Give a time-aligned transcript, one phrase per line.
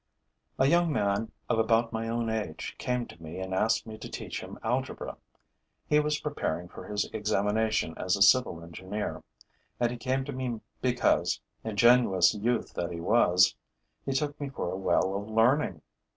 [0.57, 4.09] A young man of about my own age came to me and asked me to
[4.09, 5.15] teach him algebra.
[5.85, 9.21] He was preparing for his examination as a civil engineer;
[9.79, 13.55] and he came to me because, ingenuous youth that he was,
[14.03, 15.83] he took me for a well of learning.